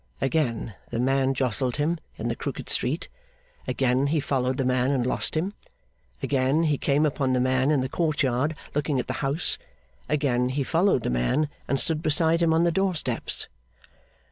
[0.19, 3.07] Again the man jostled him in the crooked street,
[3.67, 5.53] again he followed the man and lost him,
[6.23, 9.59] again he came upon the man in the court yard looking at the house,
[10.09, 13.47] again he followed the man and stood beside him on the door steps.